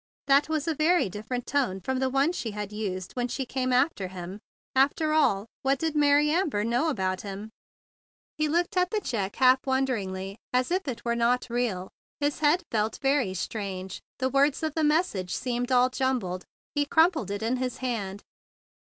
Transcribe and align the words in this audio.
That 0.25 0.49
was 0.49 0.67
a 0.67 0.73
very 0.73 1.09
different 1.09 1.45
tone 1.45 1.79
from 1.79 1.99
the 1.99 2.09
one 2.09 2.31
she 2.31 2.49
had 2.49 2.73
used 2.73 3.13
when 3.13 3.27
she 3.27 3.45
came 3.45 3.71
after 3.71 4.07
him. 4.07 4.39
After 4.75 5.13
all, 5.13 5.45
what 5.61 5.77
did 5.77 5.95
Mary 5.95 6.31
Amber 6.31 6.63
know 6.63 6.89
about 6.89 7.21
him? 7.21 7.51
He 8.35 8.47
looked 8.47 8.75
at 8.75 8.89
the 8.89 8.99
check 8.99 9.35
half 9.35 9.61
wonder¬ 9.61 10.03
ingly 10.03 10.37
as 10.53 10.71
if 10.71 10.87
it 10.87 11.05
were 11.05 11.15
not 11.15 11.51
real. 11.51 11.91
His 12.19 12.39
head 12.39 12.63
felt 12.71 12.97
very 13.03 13.35
queer. 13.35 13.89
The 14.17 14.29
words 14.29 14.63
of 14.63 14.73
the 14.73 14.81
mes¬ 14.81 15.05
sage 15.05 15.35
seemed 15.35 15.71
all 15.71 15.91
jumbled. 15.91 16.45
He 16.73 16.87
crumpled 16.87 17.29
it 17.29 17.43
in 17.43 17.57
his 17.57 17.77
hand. 17.77 18.23